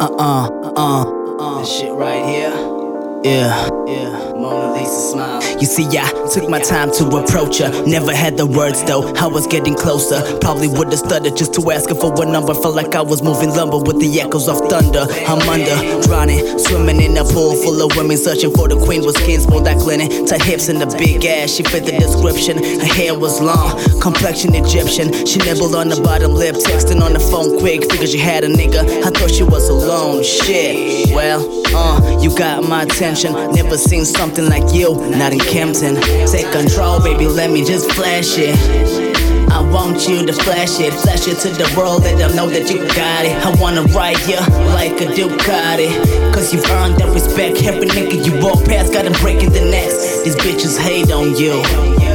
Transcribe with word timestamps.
Uh 0.00 0.08
uh 0.18 0.48
uh 0.48 1.04
uh. 1.38 1.60
This 1.60 1.70
shit 1.78 1.92
right 1.92 2.24
here. 2.24 2.79
Yeah. 3.22 3.68
Yeah. 3.86 4.32
Mona 4.32 4.72
Lisa 4.72 5.12
smile. 5.12 5.60
You 5.60 5.66
see, 5.66 5.84
I 5.98 6.08
took 6.32 6.48
my 6.48 6.58
time 6.58 6.90
to 6.92 7.04
approach 7.18 7.58
her. 7.58 7.68
Never 7.84 8.14
had 8.14 8.38
the 8.38 8.46
words 8.46 8.82
though, 8.84 9.12
I 9.16 9.26
was 9.26 9.46
getting 9.46 9.74
closer. 9.74 10.22
Probably 10.38 10.68
would've 10.68 10.98
stuttered 10.98 11.36
just 11.36 11.52
to 11.54 11.70
ask 11.70 11.90
her 11.90 11.94
for 11.94 12.10
a 12.22 12.24
number. 12.24 12.54
Felt 12.54 12.74
like 12.74 12.94
I 12.94 13.02
was 13.02 13.22
moving 13.22 13.50
lumber 13.50 13.76
with 13.76 14.00
the 14.00 14.08
echoes 14.22 14.48
of 14.48 14.56
thunder. 14.70 15.04
I'm 15.28 15.46
under, 15.46 15.76
drowning, 16.08 16.58
swimming 16.58 17.02
in 17.02 17.18
a 17.18 17.24
pool 17.24 17.56
full 17.56 17.82
of 17.82 17.94
women, 17.94 18.16
searching 18.16 18.52
for 18.54 18.68
the 18.68 18.80
queen 18.80 19.04
with 19.04 19.18
skin 19.18 19.40
smooth 19.40 19.66
like 19.66 19.84
linen. 19.84 20.24
Tight 20.24 20.42
hips 20.42 20.70
and 20.70 20.82
a 20.82 20.86
big 20.96 21.26
ass, 21.26 21.50
she 21.50 21.62
fit 21.62 21.84
the 21.84 21.92
description. 21.92 22.56
Her 22.56 22.94
hair 22.94 23.18
was 23.18 23.38
long, 23.42 23.76
complexion 24.00 24.54
Egyptian. 24.54 25.12
She 25.26 25.38
nibbled 25.40 25.74
on 25.74 25.90
the 25.90 26.00
bottom 26.00 26.32
lip, 26.32 26.54
texting 26.56 27.02
on 27.02 27.12
the 27.12 27.20
phone 27.20 27.58
quick. 27.58 27.84
Figured 27.90 28.08
she 28.08 28.18
had 28.18 28.44
a 28.44 28.48
nigga, 28.48 29.04
I 29.04 29.10
thought 29.10 29.30
she 29.30 29.42
was 29.42 29.68
alone. 29.68 30.24
Shit, 30.24 31.12
well, 31.14 31.44
uh, 31.76 32.22
you 32.22 32.34
got 32.34 32.64
my 32.64 32.84
attention. 32.84 33.09
Never 33.10 33.76
seen 33.76 34.04
something 34.04 34.48
like 34.48 34.72
you, 34.72 34.94
not 35.18 35.32
in 35.32 35.40
Kempton. 35.40 35.96
Take 36.30 36.52
control, 36.52 37.02
baby, 37.02 37.26
let 37.26 37.50
me 37.50 37.64
just 37.64 37.90
flash 37.90 38.38
it. 38.38 38.54
I 39.50 39.60
want 39.68 40.08
you 40.08 40.24
to 40.24 40.32
flash 40.32 40.78
it, 40.78 40.92
flash 40.94 41.26
it 41.26 41.38
to 41.38 41.48
the 41.48 41.74
world, 41.76 42.04
let 42.04 42.18
them 42.18 42.36
know 42.36 42.48
that 42.48 42.70
you 42.70 42.78
got 42.94 43.24
it. 43.24 43.34
I 43.44 43.60
wanna 43.60 43.82
ride 43.92 44.20
ya 44.28 44.38
like 44.74 45.00
a 45.00 45.06
Ducati, 45.06 45.90
cause 46.32 46.54
you've 46.54 46.64
earned 46.70 46.98
that 46.98 47.12
respect. 47.12 47.60
Every 47.64 47.88
nigga 47.88 48.24
you 48.24 48.40
walk 48.40 48.64
past 48.64 48.92
got 48.92 49.06
him 49.06 49.12
breaking 49.14 49.50
the 49.50 49.62
necks. 49.62 50.22
These 50.22 50.36
bitches 50.36 50.78
hate 50.78 51.10
on 51.10 51.34
you. 51.36 52.09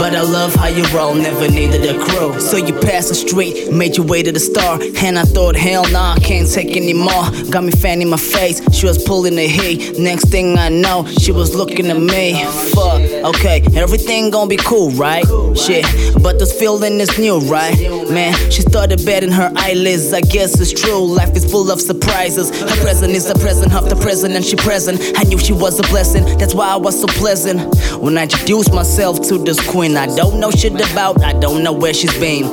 But 0.00 0.14
I 0.14 0.22
love 0.22 0.54
how 0.54 0.68
you 0.68 0.82
roll, 0.96 1.14
never 1.14 1.46
needed 1.46 1.84
a 1.84 2.02
crew. 2.02 2.40
So 2.40 2.56
you 2.56 2.72
passed 2.72 3.10
the 3.10 3.14
street, 3.14 3.70
made 3.70 3.98
your 3.98 4.06
way 4.06 4.22
to 4.22 4.32
the 4.32 4.40
star. 4.40 4.80
And 4.80 5.18
I 5.18 5.24
thought, 5.24 5.54
hell 5.54 5.84
nah, 5.90 6.16
can't 6.16 6.50
take 6.50 6.74
anymore. 6.74 7.28
Got 7.50 7.64
me 7.64 7.72
fanning 7.72 8.08
my 8.08 8.16
face, 8.16 8.62
she 8.74 8.86
was 8.86 9.04
pulling 9.04 9.36
the 9.36 9.46
heat. 9.46 9.98
Next 9.98 10.30
thing 10.30 10.56
I 10.56 10.70
know, 10.70 11.06
she 11.06 11.32
was 11.32 11.54
looking 11.54 11.90
at 11.90 12.00
me. 12.00 12.42
Fuck, 12.72 13.02
okay, 13.34 13.60
everything 13.74 14.30
gon' 14.30 14.48
be 14.48 14.56
cool, 14.56 14.90
right? 14.92 15.26
Shit, 15.54 15.84
but 16.22 16.38
this 16.38 16.58
feeling 16.58 16.98
is 16.98 17.18
new, 17.18 17.38
right? 17.40 17.76
Man, 18.10 18.32
she 18.50 18.62
started 18.62 19.04
betting 19.04 19.32
her 19.32 19.52
eyelids, 19.54 20.14
I 20.14 20.22
guess 20.22 20.58
it's 20.58 20.72
true. 20.72 21.04
Life 21.04 21.36
is 21.36 21.44
full 21.44 21.70
of 21.70 21.78
surprises. 21.78 22.48
Her 22.58 22.82
present 22.82 23.12
is 23.12 23.26
the 23.26 23.38
present 23.38 23.74
of 23.74 23.90
the 23.90 23.96
present, 23.96 24.32
and 24.32 24.42
she 24.42 24.56
present. 24.56 24.98
I 25.18 25.24
knew 25.24 25.38
she 25.38 25.52
was 25.52 25.78
a 25.78 25.82
blessing, 25.92 26.24
that's 26.38 26.54
why 26.54 26.68
I 26.68 26.76
was 26.76 26.98
so 26.98 27.06
pleasant. 27.06 27.60
When 28.00 28.16
I 28.16 28.22
introduced 28.22 28.72
myself 28.72 29.20
to 29.28 29.36
this 29.36 29.60
queen, 29.68 29.89
I 29.96 30.06
don't 30.14 30.40
know 30.40 30.50
shit 30.50 30.74
about, 30.74 31.22
I 31.22 31.32
don't 31.32 31.62
know 31.62 31.72
where 31.72 31.94
she's 31.94 32.16
been. 32.18 32.44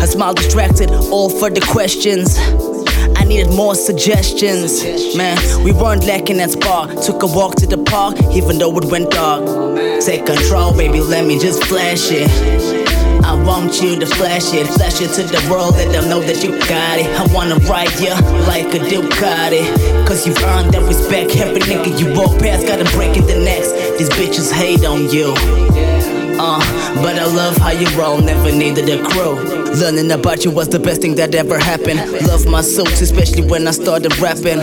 Her 0.00 0.06
smile 0.06 0.34
distracted, 0.34 0.90
all 0.90 1.30
for 1.30 1.50
the 1.50 1.60
questions. 1.60 2.38
I 3.16 3.24
needed 3.24 3.54
more 3.54 3.74
suggestions. 3.74 4.82
Man, 5.16 5.36
we 5.64 5.72
weren't 5.72 6.04
lacking 6.04 6.38
that 6.38 6.50
spark. 6.50 6.90
Took 7.02 7.22
a 7.22 7.26
walk 7.26 7.54
to 7.56 7.66
the 7.66 7.78
park, 7.78 8.16
even 8.32 8.58
though 8.58 8.76
it 8.78 8.84
went 8.86 9.10
dark. 9.10 9.44
Take 10.00 10.26
control, 10.26 10.76
baby, 10.76 11.00
let 11.00 11.26
me 11.26 11.38
just 11.38 11.64
flash 11.64 12.10
it. 12.10 12.28
I 13.24 13.32
want 13.42 13.80
you 13.80 13.98
to 13.98 14.06
flash 14.06 14.52
it, 14.52 14.66
flash 14.66 15.00
it 15.00 15.08
to 15.14 15.22
the 15.22 15.48
world, 15.50 15.74
let 15.74 15.90
them 15.92 16.10
know 16.10 16.20
that 16.20 16.44
you 16.44 16.50
got 16.68 16.98
it. 16.98 17.06
I 17.06 17.24
wanna 17.32 17.56
ride 17.64 17.98
ya 17.98 18.14
like 18.46 18.74
a 18.74 18.78
Ducati, 18.78 20.06
cause 20.06 20.26
you've 20.26 20.42
earned 20.42 20.74
that 20.74 20.82
respect. 20.86 21.34
Every 21.36 21.62
nigga 21.62 21.98
you 21.98 22.12
walk 22.14 22.38
past 22.38 22.66
gotta 22.66 22.84
break 22.96 23.14
breaking 23.14 23.26
the 23.26 23.42
necks. 23.42 23.72
These 23.98 24.10
bitches 24.10 24.52
hate 24.52 24.84
on 24.84 25.08
you. 25.10 26.13
Uh, 26.38 26.58
but 27.02 27.18
I 27.18 27.26
love 27.26 27.56
how 27.56 27.70
you 27.70 27.86
roll, 27.98 28.20
never 28.20 28.50
needed 28.50 28.88
a 28.88 29.02
crew. 29.04 29.34
Learning 29.74 30.10
about 30.12 30.44
you 30.44 30.50
was 30.50 30.68
the 30.68 30.78
best 30.78 31.00
thing 31.00 31.14
that 31.16 31.34
ever 31.34 31.58
happened. 31.58 31.98
Love 32.26 32.46
my 32.46 32.60
suits, 32.60 33.00
especially 33.00 33.46
when 33.46 33.66
I 33.66 33.72
started 33.72 34.16
rapping. 34.18 34.58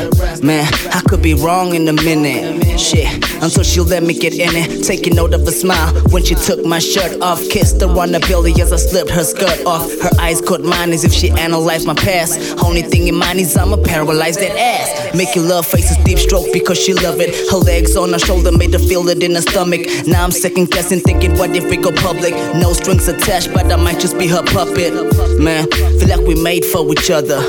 Man, 0.45 0.65
I 0.93 1.01
could 1.07 1.21
be 1.21 1.33
wrong 1.33 1.75
in 1.75 1.87
a 1.87 1.93
minute. 1.93 2.79
Shit, 2.79 3.13
until 3.43 3.63
she 3.63 3.81
let 3.81 4.03
me 4.03 4.13
get 4.13 4.33
in 4.33 4.55
it. 4.55 4.83
Taking 4.85 5.15
note 5.15 5.33
of 5.33 5.41
a 5.41 5.51
smile 5.51 5.93
when 6.11 6.23
she 6.23 6.35
took 6.35 6.65
my 6.65 6.79
shirt 6.79 7.21
off. 7.21 7.41
Kissed 7.49 7.81
her 7.81 7.87
on 7.87 8.11
the 8.13 8.19
belly 8.21 8.53
as 8.61 8.71
I 8.71 8.77
slipped 8.77 9.11
her 9.11 9.23
skirt 9.23 9.65
off. 9.65 9.91
Her 9.99 10.11
eyes 10.19 10.39
caught 10.41 10.61
mine 10.61 10.91
as 10.91 11.03
if 11.03 11.11
she 11.11 11.29
analyzed 11.31 11.85
my 11.85 11.93
past. 11.93 12.57
Only 12.63 12.81
thing 12.81 13.07
in 13.07 13.15
mind 13.15 13.39
is 13.39 13.57
I'ma 13.57 13.77
paralyze 13.83 14.37
that 14.37 14.57
ass. 14.57 15.13
Making 15.13 15.49
love 15.49 15.65
faces 15.65 15.97
deep 16.05 16.19
stroke 16.19 16.47
because 16.53 16.79
she 16.79 16.93
love 16.93 17.19
it. 17.19 17.35
Her 17.51 17.57
legs 17.57 17.97
on 17.97 18.13
her 18.13 18.19
shoulder 18.19 18.51
made 18.51 18.71
her 18.73 18.79
feel 18.79 19.07
it 19.09 19.21
in 19.23 19.35
her 19.35 19.41
stomach. 19.41 19.81
Now 20.07 20.23
I'm 20.23 20.31
second 20.31 20.71
guessing, 20.71 21.01
thinking 21.01 21.37
what 21.37 21.53
if 21.53 21.60
we 21.69 21.77
go 21.77 21.91
public? 21.91 22.33
No 22.55 22.73
strings 22.73 23.07
attached, 23.07 23.53
but 23.53 23.71
I 23.71 23.75
might 23.75 23.99
just 23.99 24.17
be 24.17 24.27
her 24.27 24.43
puppet. 24.43 24.93
Man, 25.39 25.67
feel 25.99 26.09
like 26.09 26.25
we 26.27 26.35
made 26.41 26.65
for 26.65 26.89
each 26.91 27.09
other. 27.09 27.39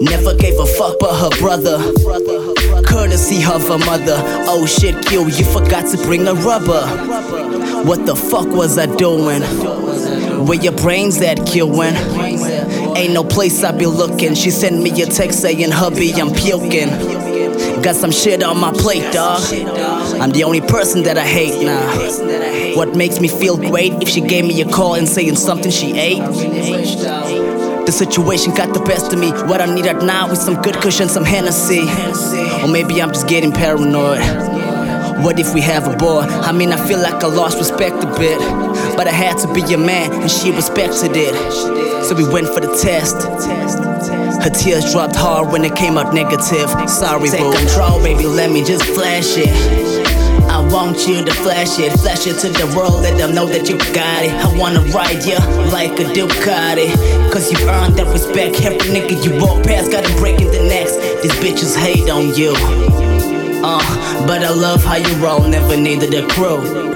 Never 0.00 0.34
gave 0.34 0.58
a 0.58 0.66
fuck 0.66 0.98
but 0.98 1.14
her 1.14 1.30
brother. 1.38 1.78
Courtesy 2.84 3.44
of 3.44 3.66
her 3.68 3.78
mother. 3.78 4.16
Oh 4.48 4.66
shit, 4.66 5.04
Q, 5.06 5.26
you 5.28 5.44
forgot 5.44 5.86
to 5.90 5.96
bring 5.98 6.26
a 6.26 6.34
rubber. 6.34 6.86
What 7.84 8.06
the 8.06 8.16
fuck 8.16 8.48
was 8.48 8.78
I 8.78 8.86
doing? 8.96 9.42
Where 10.46 10.60
your 10.60 10.72
brains 10.72 11.20
at, 11.20 11.38
Qing? 11.38 12.96
Ain't 12.96 13.12
no 13.12 13.24
place 13.24 13.62
I 13.64 13.72
be 13.72 13.86
looking. 13.86 14.34
She 14.34 14.50
sent 14.50 14.80
me 14.80 14.90
a 15.02 15.06
text 15.06 15.40
saying, 15.40 15.70
hubby, 15.70 16.12
I'm 16.14 16.30
puking. 16.32 16.90
Got 17.82 17.94
some 17.94 18.10
shit 18.10 18.42
on 18.42 18.58
my 18.58 18.72
plate, 18.72 19.12
dog. 19.12 19.40
I'm 20.20 20.30
the 20.30 20.42
only 20.44 20.60
person 20.60 21.02
that 21.04 21.16
I 21.16 21.24
hate 21.24 21.64
now. 21.64 22.76
What 22.76 22.96
makes 22.96 23.20
me 23.20 23.28
feel 23.28 23.56
great 23.56 23.92
if 24.02 24.08
she 24.08 24.20
gave 24.20 24.44
me 24.44 24.60
a 24.60 24.68
call 24.68 24.94
and 24.94 25.08
saying 25.08 25.36
something 25.36 25.70
she 25.70 25.96
ate? 25.96 26.18
The 26.18 27.92
situation 27.92 28.54
got 28.54 28.74
the 28.74 28.80
best 28.80 29.12
of 29.12 29.20
me. 29.20 29.30
What 29.30 29.60
I 29.60 29.66
need 29.72 29.86
right 29.86 30.02
now 30.02 30.28
is 30.30 30.40
some 30.40 30.60
good 30.62 30.74
cushion, 30.76 31.08
some 31.08 31.24
Hennessy. 31.24 31.82
Or 32.62 32.68
maybe 32.68 33.00
I'm 33.00 33.10
just 33.10 33.28
getting 33.28 33.52
paranoid. 33.52 34.20
What 35.22 35.38
if 35.38 35.54
we 35.54 35.60
have 35.60 35.86
a 35.86 35.96
boy? 35.96 36.22
I 36.22 36.52
mean, 36.52 36.72
I 36.72 36.88
feel 36.88 36.98
like 36.98 37.22
I 37.22 37.28
lost 37.28 37.58
respect 37.58 38.02
a 38.02 38.06
bit. 38.18 38.38
But 38.96 39.06
I 39.06 39.12
had 39.12 39.38
to 39.38 39.52
be 39.54 39.60
your 39.62 39.78
man, 39.78 40.12
and 40.12 40.30
she 40.30 40.50
respected 40.50 41.12
it. 41.14 41.34
So 42.04 42.14
we 42.14 42.28
went 42.28 42.48
for 42.48 42.60
the 42.60 42.76
test. 42.76 43.16
Her 44.46 44.52
tears 44.52 44.92
dropped 44.92 45.16
hard 45.16 45.50
when 45.50 45.64
it 45.64 45.74
came 45.74 45.98
out 45.98 46.14
negative. 46.14 46.70
Sorry, 46.88 47.28
Take 47.30 47.40
boo. 47.40 47.52
control, 47.52 48.00
baby, 48.00 48.26
let 48.26 48.48
me 48.48 48.62
just 48.62 48.84
flash 48.84 49.36
it. 49.36 49.50
I 50.48 50.60
want 50.72 51.08
you 51.08 51.24
to 51.24 51.34
flash 51.34 51.80
it, 51.80 51.90
flash 51.98 52.28
it 52.28 52.38
to 52.42 52.50
the 52.50 52.72
world, 52.76 53.02
let 53.02 53.18
them 53.18 53.34
know 53.34 53.46
that 53.46 53.68
you 53.68 53.76
got 53.92 54.22
it. 54.22 54.30
I 54.30 54.56
wanna 54.56 54.82
ride 54.94 55.24
ya 55.24 55.40
like 55.72 55.98
a 55.98 56.04
Ducati, 56.14 56.94
cause 57.32 57.50
you've 57.50 57.66
earned 57.66 57.96
that 57.96 58.06
respect. 58.06 58.62
Every 58.62 58.78
nigga 58.94 59.18
you 59.24 59.42
walk 59.42 59.64
past 59.64 59.90
gotta 59.90 60.14
break 60.14 60.40
in 60.40 60.46
the 60.52 60.62
next. 60.62 60.94
These 61.22 61.34
bitches 61.42 61.76
hate 61.76 62.08
on 62.08 62.32
you. 62.36 62.52
Uh, 63.66 64.26
but 64.28 64.44
I 64.44 64.50
love 64.50 64.84
how 64.84 64.94
you 64.94 65.12
roll, 65.16 65.40
never 65.40 65.76
needed 65.76 66.14
a 66.14 66.24
crew. 66.28 66.95